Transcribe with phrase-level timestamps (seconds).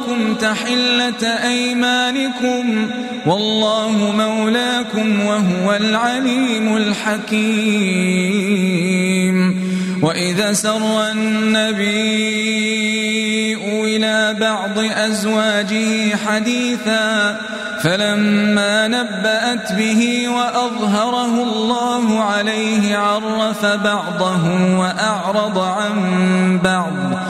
[0.00, 2.90] لكم تحلة أيمانكم
[3.26, 7.80] والله مولاكم وهو العليم الحكيم.
[10.02, 12.40] وإذا سر النبي
[13.84, 17.40] إلى بعض أزواجه حديثا
[17.82, 27.29] فلما نبأت به وأظهره الله عليه عرف بعضه وأعرض عن بعض.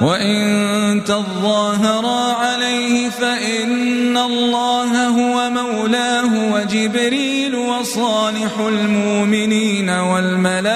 [0.00, 10.68] وإن تظاهرا عليه فإن الله هو مولاه وجبريل وصالح المؤمنين والملائكة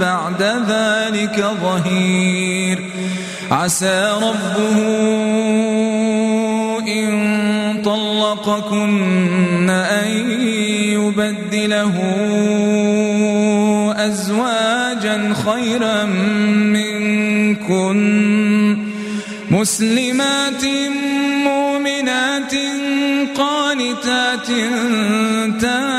[0.00, 2.90] بعد ذلك ظهير.
[3.50, 4.78] عسى ربه
[6.88, 10.30] إن طلقكن أن
[10.92, 11.94] يبدله
[14.06, 16.04] أزواجا خيرا
[16.76, 17.98] منكن
[19.50, 20.64] مسلمات
[21.44, 22.54] مؤمنات
[23.36, 24.46] قانتات
[25.60, 25.98] تائبات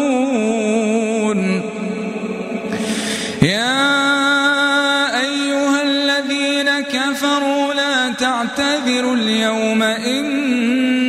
[10.11, 10.51] اليوم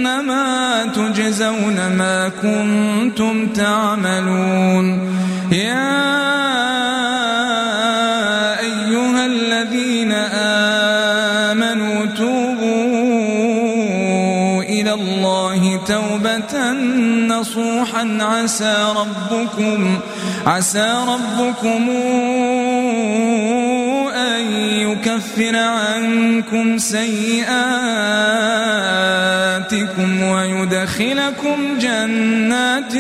[0.03, 4.87] إنما تجزون ما كنتم تعملون.
[5.53, 6.03] يا
[8.61, 10.13] أيها الذين
[11.53, 12.63] آمنوا توبوا
[14.63, 16.73] إلى الله توبة
[17.29, 18.19] نصوحا.
[18.21, 19.99] عسى ربكم
[20.47, 21.89] عسى ربكم
[24.23, 27.43] أن يكفر عنكم سيئاتكم
[30.23, 32.93] ويدخلكم جنات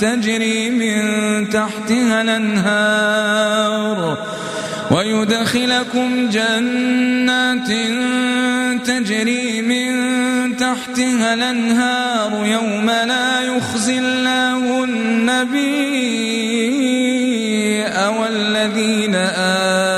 [0.00, 1.04] تجري من
[1.50, 4.18] تحتها الأنهار
[4.90, 7.68] ويدخلكم جنات
[8.86, 16.28] تجري من تحتها الأنهار يوم لا يخزي الله النبي
[18.18, 19.97] والذين آمنوا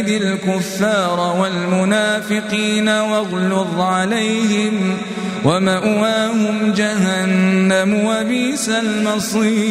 [0.00, 4.96] أجاهد الكفار والمنافقين واغلظ عليهم
[5.44, 9.70] ومأواهم جهنم وبئس المصير.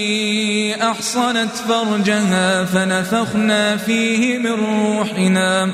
[0.75, 5.69] أحصنت فرجها فنفخنا فيه من روحنا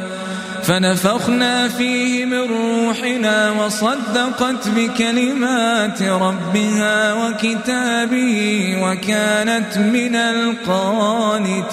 [0.63, 11.67] فنفخنا فيه من روحنا وصدقت بكلمات ربها وكتابه وكانت من القانتين.